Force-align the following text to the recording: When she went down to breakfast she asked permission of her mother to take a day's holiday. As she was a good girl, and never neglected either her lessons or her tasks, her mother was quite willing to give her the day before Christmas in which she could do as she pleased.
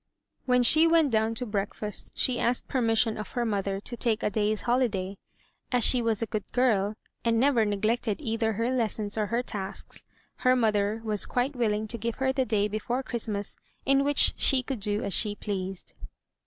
When 0.47 0.63
she 0.63 0.87
went 0.87 1.11
down 1.11 1.35
to 1.35 1.45
breakfast 1.45 2.09
she 2.15 2.39
asked 2.39 2.67
permission 2.67 3.19
of 3.19 3.33
her 3.33 3.45
mother 3.45 3.79
to 3.81 3.95
take 3.95 4.23
a 4.23 4.31
day's 4.31 4.63
holiday. 4.63 5.15
As 5.71 5.83
she 5.83 6.01
was 6.01 6.23
a 6.23 6.25
good 6.25 6.51
girl, 6.53 6.95
and 7.23 7.39
never 7.39 7.65
neglected 7.65 8.19
either 8.19 8.53
her 8.53 8.71
lessons 8.71 9.15
or 9.15 9.27
her 9.27 9.43
tasks, 9.43 10.05
her 10.37 10.55
mother 10.55 11.01
was 11.03 11.27
quite 11.27 11.55
willing 11.55 11.87
to 11.87 11.99
give 11.99 12.15
her 12.15 12.33
the 12.33 12.45
day 12.45 12.67
before 12.67 13.03
Christmas 13.03 13.57
in 13.85 14.03
which 14.03 14.33
she 14.35 14.63
could 14.63 14.79
do 14.79 15.03
as 15.03 15.13
she 15.13 15.35
pleased. 15.35 15.93